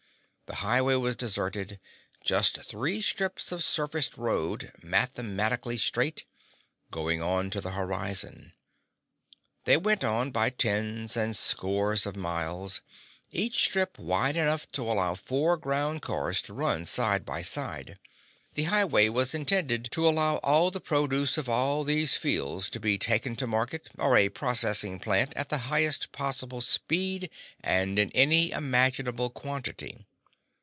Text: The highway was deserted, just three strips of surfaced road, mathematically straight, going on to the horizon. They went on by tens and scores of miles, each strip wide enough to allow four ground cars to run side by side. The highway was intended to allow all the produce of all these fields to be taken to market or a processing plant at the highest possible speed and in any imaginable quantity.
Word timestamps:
The 0.47 0.55
highway 0.65 0.95
was 0.95 1.15
deserted, 1.15 1.79
just 2.25 2.65
three 2.67 3.01
strips 3.01 3.53
of 3.53 3.63
surfaced 3.63 4.17
road, 4.17 4.73
mathematically 4.83 5.77
straight, 5.77 6.25
going 6.91 7.21
on 7.21 7.49
to 7.51 7.61
the 7.61 7.71
horizon. 7.71 8.51
They 9.63 9.77
went 9.77 10.03
on 10.03 10.29
by 10.31 10.49
tens 10.49 11.15
and 11.15 11.37
scores 11.37 12.05
of 12.05 12.17
miles, 12.17 12.81
each 13.31 13.59
strip 13.63 13.97
wide 13.97 14.35
enough 14.35 14.69
to 14.73 14.81
allow 14.83 15.15
four 15.15 15.55
ground 15.55 16.01
cars 16.01 16.41
to 16.41 16.53
run 16.53 16.83
side 16.85 17.23
by 17.23 17.43
side. 17.43 17.97
The 18.55 18.63
highway 18.63 19.07
was 19.07 19.33
intended 19.33 19.87
to 19.93 20.05
allow 20.05 20.35
all 20.39 20.69
the 20.69 20.81
produce 20.81 21.37
of 21.37 21.47
all 21.47 21.85
these 21.85 22.17
fields 22.17 22.69
to 22.71 22.79
be 22.81 22.97
taken 22.97 23.37
to 23.37 23.47
market 23.47 23.87
or 23.97 24.17
a 24.17 24.27
processing 24.27 24.99
plant 24.99 25.31
at 25.37 25.47
the 25.47 25.59
highest 25.71 26.11
possible 26.11 26.59
speed 26.59 27.29
and 27.61 27.97
in 27.97 28.11
any 28.11 28.51
imaginable 28.51 29.29
quantity. 29.29 30.05